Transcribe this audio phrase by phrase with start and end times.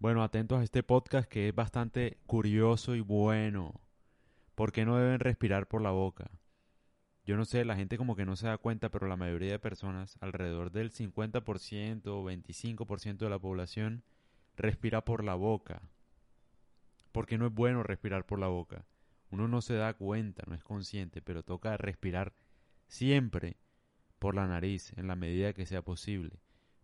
[0.00, 3.80] Bueno, atentos a este podcast que es bastante curioso y bueno.
[4.54, 6.30] ¿Por qué no deben respirar por la boca?
[7.24, 9.58] Yo no sé, la gente como que no se da cuenta, pero la mayoría de
[9.58, 14.04] personas, alrededor del 50% o 25% de la población,
[14.56, 15.82] respira por la boca.
[17.10, 18.84] ¿Por qué no es bueno respirar por la boca?
[19.30, 22.34] Uno no se da cuenta, no es consciente, pero toca respirar
[22.86, 23.56] siempre
[24.20, 26.38] por la nariz en la medida que sea posible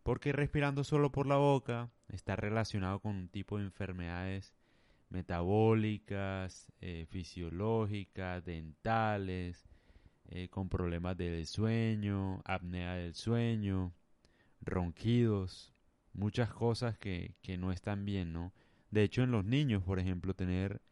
[0.04, 4.54] porque respirando solo por la boca está relacionado con un tipo de enfermedades
[5.08, 9.66] metabólicas, eh, fisiológicas, dentales,
[10.26, 13.92] eh, con problemas del sueño, apnea del sueño,
[14.60, 15.72] ronquidos,
[16.12, 18.52] muchas cosas que, que no están bien, ¿no?
[18.90, 20.82] De hecho, en los niños, por ejemplo, tener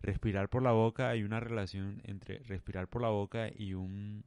[0.00, 4.24] respirar por la boca, hay una relación entre respirar por la boca y un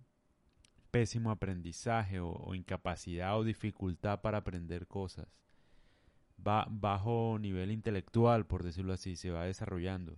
[0.96, 5.28] pésimo aprendizaje o, incapacidad o dificultad para aprender cosas.
[6.40, 10.18] Va bajo nivel intelectual, por decirlo así, se va desarrollando.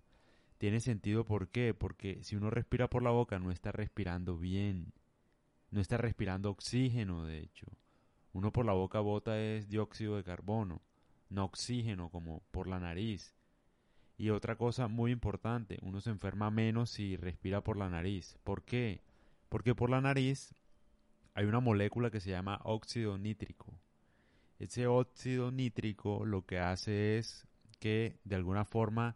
[0.59, 1.73] Tiene sentido ¿por qué?
[1.73, 4.93] Porque si uno respira por la boca no está respirando bien.
[5.71, 7.65] No está respirando oxígeno, de hecho.
[8.31, 10.83] Uno por la boca bota es dióxido de carbono,
[11.31, 13.33] no oxígeno como por la nariz.
[14.15, 18.37] Y otra cosa muy importante, uno se enferma menos si respira por la nariz.
[18.43, 19.01] ¿Por qué?
[19.49, 20.53] Porque por la nariz
[21.37, 23.79] hay una molécula que se llama óxido nítrico.
[24.57, 27.47] Ese óxido nítrico lo que hace es
[27.79, 29.15] que de alguna forma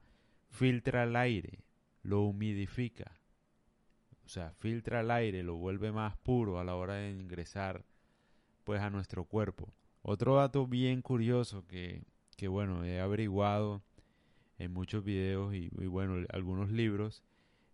[0.52, 1.64] filtra el aire,
[2.04, 3.20] lo humidifica.
[4.24, 7.86] O sea, filtra el aire, lo vuelve más puro a la hora de ingresar
[8.66, 9.74] pues a nuestro cuerpo.
[10.04, 12.04] Otro dato bien curioso que,
[12.38, 13.82] que bueno, he averiguado
[14.60, 17.24] en muchos videos y, y bueno, algunos libros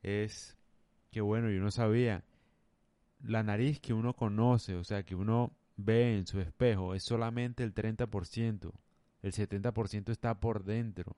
[0.03, 0.57] es
[1.11, 2.23] que bueno, yo no sabía
[3.23, 7.63] la nariz que uno conoce, o sea, que uno ve en su espejo, es solamente
[7.63, 8.71] el 30%.
[9.21, 11.15] El 70% está por dentro.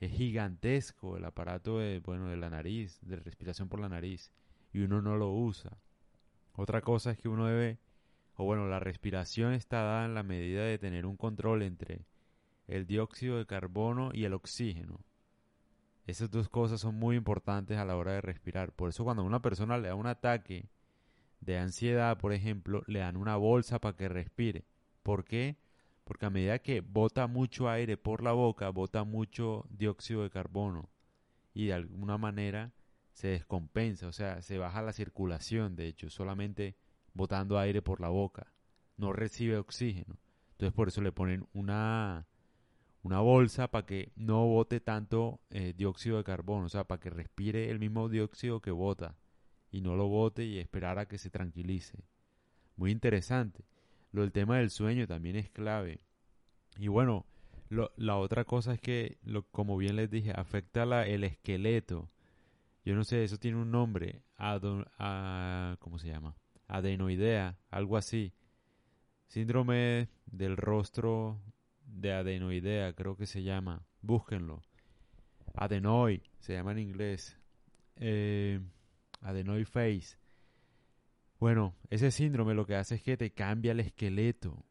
[0.00, 4.30] Es gigantesco el aparato de, bueno, de la nariz, de respiración por la nariz,
[4.72, 5.78] y uno no lo usa.
[6.54, 7.78] Otra cosa es que uno debe,
[8.34, 12.04] o bueno, la respiración está dada en la medida de tener un control entre
[12.66, 15.00] el dióxido de carbono y el oxígeno.
[16.06, 18.72] Esas dos cosas son muy importantes a la hora de respirar.
[18.72, 20.68] Por eso cuando a una persona le da un ataque
[21.40, 24.64] de ansiedad, por ejemplo, le dan una bolsa para que respire.
[25.02, 25.56] ¿Por qué?
[26.04, 30.88] Porque a medida que bota mucho aire por la boca, bota mucho dióxido de carbono
[31.54, 32.72] y de alguna manera
[33.12, 36.76] se descompensa, o sea, se baja la circulación, de hecho, solamente
[37.14, 38.52] botando aire por la boca.
[38.96, 40.18] No recibe oxígeno.
[40.52, 42.26] Entonces por eso le ponen una,
[43.02, 47.10] una bolsa para que no bote tanto eh, dióxido de carbono, o sea, para que
[47.10, 49.16] respire el mismo dióxido que bota
[49.70, 52.04] y no lo bote y esperar a que se tranquilice.
[52.76, 53.64] Muy interesante.
[54.12, 56.00] Lo del tema del sueño también es clave.
[56.78, 57.26] Y bueno,
[57.96, 59.18] la otra cosa es que,
[59.50, 62.08] como bien les dije, afecta el esqueleto.
[62.84, 64.22] Yo no sé, eso tiene un nombre.
[64.38, 66.34] a, ¿Cómo se llama?
[66.68, 68.32] Adenoidea, algo así.
[69.26, 71.38] Síndrome del rostro
[71.84, 73.86] de adenoidea, creo que se llama.
[74.00, 74.62] Búsquenlo.
[75.54, 77.36] Adenoid, se llama en inglés.
[77.96, 78.60] Eh,
[79.20, 80.18] adenoid face.
[81.38, 84.64] Bueno, ese síndrome lo que hace es que te cambia el esqueleto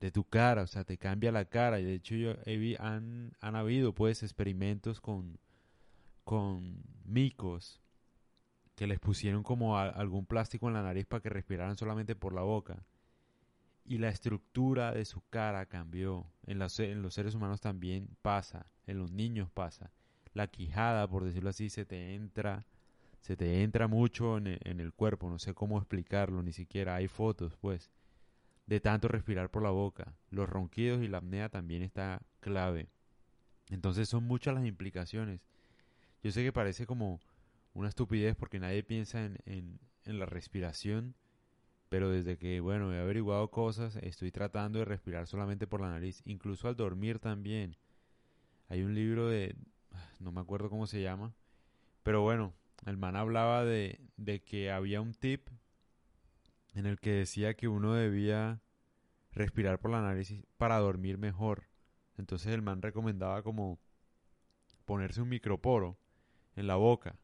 [0.00, 1.80] de tu cara, o sea, te cambia la cara.
[1.80, 2.14] Y de hecho,
[2.78, 5.38] han, habido pues experimentos con,
[6.24, 7.80] con micos
[8.76, 12.42] que les pusieron como algún plástico en la nariz para que respiraran solamente por la
[12.42, 12.84] boca.
[13.86, 16.26] Y la estructura de su cara cambió.
[16.46, 18.66] En los seres humanos también pasa.
[18.86, 19.90] En los niños pasa.
[20.32, 22.66] La quijada, por decirlo así, se te entra
[23.24, 24.46] se te entra mucho en,
[24.80, 27.90] el cuerpo, no sé cómo explicarlo, ni siquiera hay fotos, pues,
[28.66, 30.12] de tanto respirar por la boca.
[30.28, 32.90] Los ronquidos y la apnea también está clave.
[33.70, 35.40] Entonces son muchas las implicaciones.
[36.22, 37.18] Yo sé que parece como
[37.72, 41.14] una estupidez porque nadie piensa en, en, en la respiración,
[41.88, 46.20] pero desde que, bueno, he averiguado cosas, estoy tratando de respirar solamente por la nariz,
[46.26, 47.74] incluso al dormir también.
[48.68, 49.56] Hay un libro de,
[50.20, 51.32] no me acuerdo cómo se llama,
[52.02, 52.52] pero bueno,
[52.86, 55.48] el man hablaba de, de que había un tip
[56.74, 58.60] en el que decía que uno debía
[59.32, 61.68] respirar por la nariz para dormir mejor.
[62.16, 63.78] Entonces el man recomendaba como
[64.84, 65.98] ponerse un microporo
[66.56, 67.16] en la boca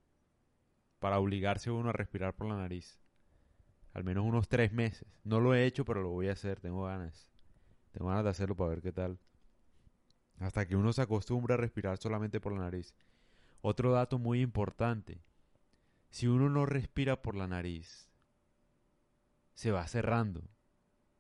[0.99, 2.99] para obligarse uno a respirar por la nariz.
[3.93, 5.09] Al menos unos tres meses.
[5.25, 6.61] No lo he hecho, pero lo voy a hacer.
[6.61, 7.29] Tengo ganas.
[7.91, 9.19] Tengo ganas de hacerlo para ver qué tal.
[10.39, 12.95] Hasta que uno se acostumbra a respirar solamente por la nariz.
[13.63, 15.21] Otro dato muy importante
[16.11, 18.11] si uno no respira por la nariz,
[19.55, 20.49] se va cerrando.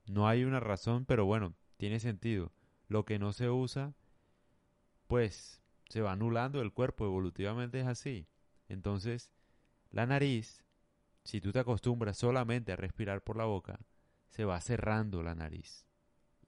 [0.06, 2.52] No hay una razón, pero bueno, tiene sentido.
[2.88, 3.94] Lo que no se usa
[5.10, 8.28] pues se va anulando el cuerpo, evolutivamente es así.
[8.68, 9.32] Entonces,
[9.90, 10.64] la nariz,
[11.24, 13.80] si tú te acostumbras solamente a respirar por la boca,
[14.28, 15.84] se va cerrando la nariz.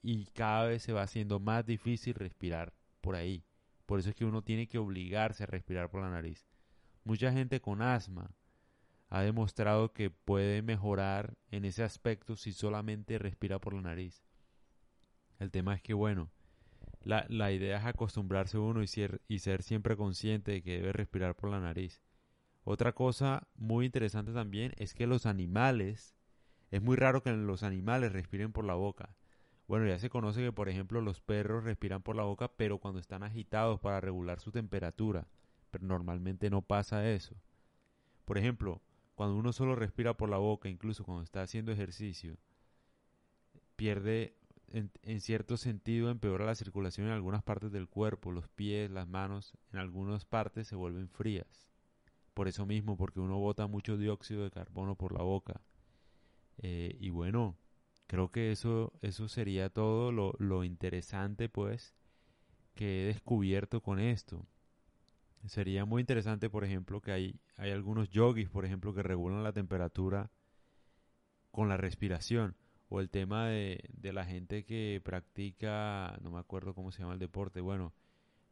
[0.01, 3.45] Y cada vez se va haciendo más difícil respirar por ahí.
[3.85, 6.47] Por eso es que uno tiene que obligarse a respirar por la nariz.
[7.05, 8.31] Mucha gente con asma
[9.09, 14.25] ha demostrado que puede mejorar en ese aspecto si solamente respira por la nariz.
[15.39, 16.31] El tema es que, bueno,
[17.03, 20.93] la, la idea es acostumbrarse uno y ser, y ser siempre consciente de que debe
[20.93, 22.01] respirar por la nariz.
[22.65, 26.15] Otra cosa muy interesante también es que los animales,
[26.71, 29.17] es muy raro que los animales respiren por la boca.
[29.67, 33.01] Bueno, ya se conoce que, por ejemplo, los perros respiran por la boca, pero cuando
[33.01, 35.27] están agitados para regular su temperatura.
[35.73, 37.35] Pero normalmente no pasa eso.
[38.25, 38.81] Por ejemplo,
[39.17, 42.39] cuando uno solo respira por la boca, incluso cuando está haciendo ejercicio,
[43.75, 44.37] pierde,
[44.69, 49.59] en, cierto sentido, empeora la circulación en algunas partes del cuerpo, los pies, las manos,
[49.73, 51.67] en algunas partes se vuelven frías
[52.35, 55.61] por eso mismo, porque uno bota mucho dióxido de carbono por la boca.
[56.59, 57.57] Eh, y bueno,
[58.07, 61.95] creo que eso, eso sería todo lo, lo interesante, pues,
[62.75, 64.47] que he descubierto con esto.
[65.47, 69.53] Sería muy interesante, por ejemplo, que hay, hay algunos yogis, por ejemplo, que regulan la
[69.53, 70.31] temperatura
[71.51, 72.57] con la respiración.
[72.89, 77.15] O el tema de, de la gente que practica, no me acuerdo cómo se llama
[77.15, 77.95] el deporte, bueno,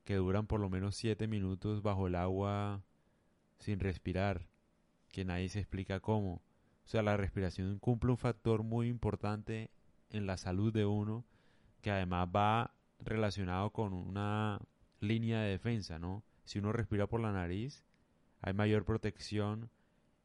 [0.05, 2.83] que duran por lo menos siete minutos bajo el agua
[3.59, 4.47] sin respirar,
[5.13, 6.43] que nadie se explica cómo.
[6.85, 9.71] O sea, la respiración cumple un factor muy importante
[10.11, 11.25] en la salud de uno,
[11.83, 14.59] que además va relacionado con una
[15.01, 16.25] línea de defensa, ¿no?
[16.51, 17.85] Si uno respira por la nariz,
[18.43, 19.71] hay mayor protección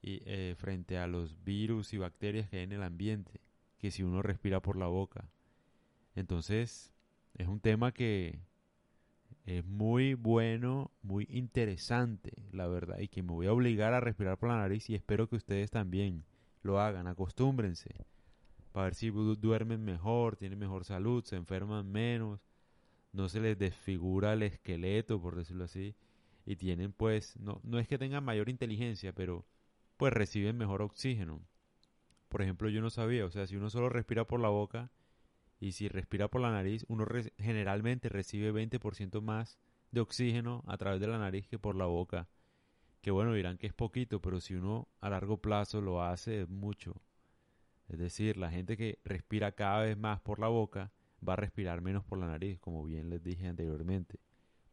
[0.01, 3.41] y, eh, frente a los virus y bacterias que hay en el ambiente,
[3.77, 5.29] que si uno respira por la boca.
[6.15, 6.91] Entonces,
[7.35, 8.39] es un tema que,
[9.45, 14.39] es muy bueno, muy interesante, la verdad, y que me voy a obligar a respirar
[14.39, 16.23] por la nariz y espero que ustedes también
[16.63, 18.03] lo hagan, acostúmbrense,
[18.71, 22.39] para ver si duermen mejor, tienen mejor salud, se enferman menos,
[23.13, 25.95] no se les desfigura el esqueleto, por decirlo así,
[26.45, 29.45] y tienen pues, no, no es que tengan mayor inteligencia, pero
[29.97, 31.41] pues reciben mejor oxígeno.
[32.29, 34.91] Por ejemplo, yo no sabía, o sea, si uno solo respira por la boca,
[35.59, 37.07] y si respira por la nariz, uno
[37.37, 39.57] generalmente recibe 20% más
[39.91, 42.27] de oxígeno a través de la nariz que por la boca.
[43.01, 46.49] Que bueno, dirán que es poquito, pero si uno a largo plazo lo hace es
[46.49, 47.01] mucho.
[47.87, 50.91] Es decir, la gente que respira cada vez más por la boca
[51.27, 54.19] va a respirar menos por la nariz, como bien les dije anteriormente,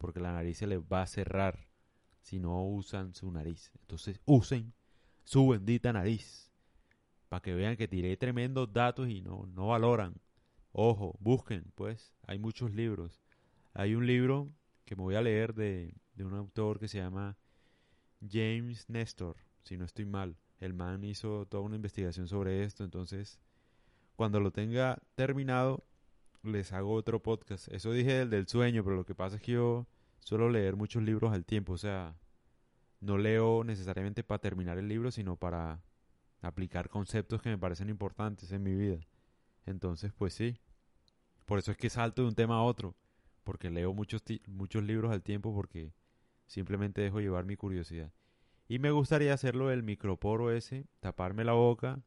[0.03, 1.67] porque la nariz se les va a cerrar
[2.21, 3.73] si no usan su nariz.
[3.81, 4.75] Entonces usen
[5.25, 6.53] su bendita nariz
[7.31, 10.21] para que vean que tiré tremendos datos y no, no valoran
[10.73, 13.21] Ojo, busquen, pues, hay muchos libros.
[13.75, 14.51] Hay un libro
[14.87, 17.37] que me voy a leer de, de un autor que se llama
[18.27, 20.39] James Nestor, si no estoy mal.
[20.61, 23.39] El man hizo toda una investigación sobre esto, entonces
[24.17, 25.85] cuando lo tenga terminado
[26.43, 27.69] les hago otro podcast.
[27.69, 29.87] Eso dije el del sueño, pero lo que pasa es que yo
[30.21, 32.17] suelo leer muchos libros al tiempo, o sea,
[33.01, 35.83] no leo necesariamente para terminar el libro, sino para
[36.41, 39.01] aplicar conceptos que me parecen importantes en mi vida.
[39.67, 40.59] Entonces, pues sí.
[41.47, 42.95] Por eso es que salto de un tema a otro.
[43.45, 45.93] Porque leo muchos, muchos libros al tiempo porque
[46.47, 48.13] simplemente dejo llevar mi curiosidad.
[48.69, 52.01] Y me gustaría hacerlo el microporo ese, taparme la boca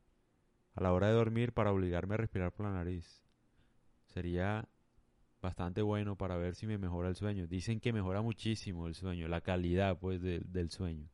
[0.73, 3.24] a la hora de dormir para obligarme a respirar por la nariz.
[4.15, 4.65] Sería
[5.41, 7.47] bastante bueno para ver si me mejora el sueño.
[7.47, 11.09] Dicen que mejora muchísimo el sueño, la calidad pues del sueño.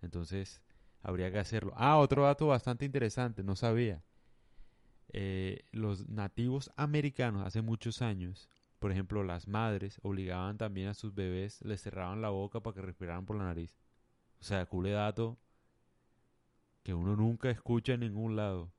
[0.00, 0.62] Entonces
[1.02, 1.74] habría que hacerlo.
[1.76, 4.02] Ah, otro dato bastante interesante, no sabía.
[5.12, 11.14] Eh, los nativos americanos hace muchos años, por ejemplo, las madres obligaban también a sus
[11.14, 13.76] bebés, les cerraban la boca para que respiraran por la nariz.
[14.40, 15.38] O sea, cule dato
[16.84, 18.72] que uno nunca escucha en ningún lado,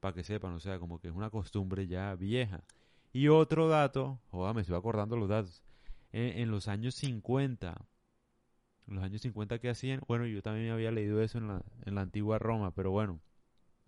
[0.00, 2.64] para que sepan, o sea, como que es una costumbre ya vieja.
[3.18, 5.64] Y otro dato, joda, me estoy acordando los datos,
[6.12, 7.84] en, los años 50,
[8.86, 11.96] en los años 50 que hacían, bueno, yo también había leído eso en la, en
[11.96, 13.18] la antigua Roma, pero bueno,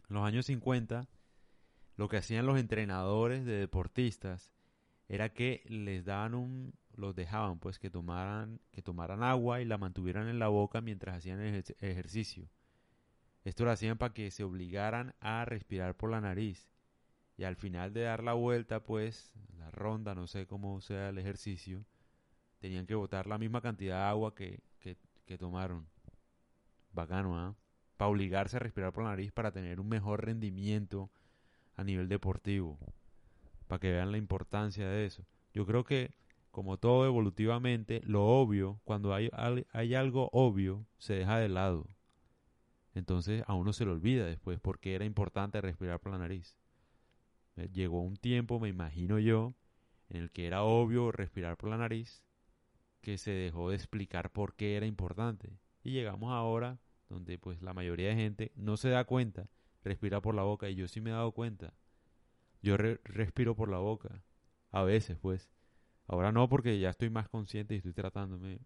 [0.09, 1.09] en los años 50
[1.95, 4.53] lo que hacían los entrenadores de deportistas
[5.07, 9.79] era que les daban un los dejaban pues que tomaran que tomaran agua y la
[9.79, 12.51] mantuvieran en la boca mientras hacían el ejercicio.
[13.45, 16.69] Esto lo hacían para que se obligaran a respirar por la nariz.
[17.41, 21.17] Y al final de dar la vuelta, pues, la ronda, no sé cómo sea el
[21.17, 21.87] ejercicio,
[22.59, 25.87] tenían que botar la misma cantidad de agua que, que, tomaron.
[26.93, 27.57] Bacano, ¿ah?
[27.97, 31.11] Para obligarse a respirar por la nariz para tener un mejor rendimiento
[31.77, 32.79] a nivel deportivo,
[33.69, 35.25] para que vean la importancia de eso.
[35.55, 36.13] Yo creo que
[36.51, 39.31] como todo evolutivamente, lo obvio, cuando hay,
[39.73, 41.87] hay algo obvio, se deja de lado.
[42.95, 46.61] Entonces a uno se le olvida después porque era importante respirar por la nariz.
[47.61, 49.55] Eh, llegó un tiempo, me imagino yo,
[50.09, 52.23] en el que era obvio respirar por la nariz,
[53.02, 55.59] que se dejó de explicar por qué era importante.
[55.83, 59.49] Y llegamos ahora donde pues la mayoría de gente no se da cuenta,
[59.85, 61.75] respira por la boca y yo sí me he dado cuenta.
[62.62, 64.23] Yo respiro por la boca,
[64.71, 65.50] a veces pues.
[66.07, 68.59] Ahora no porque ya estoy más consciente y estoy tratándome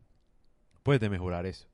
[0.83, 1.69] pues de mejorar eso.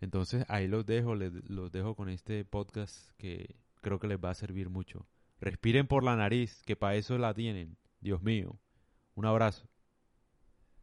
[0.00, 4.30] Entonces ahí los dejo, les, los dejo con este podcast que creo que les va
[4.30, 5.06] a servir mucho.
[5.44, 7.76] Respiren por la nariz, que para eso la tienen.
[8.00, 8.58] Dios mío.
[9.14, 9.68] Un abrazo.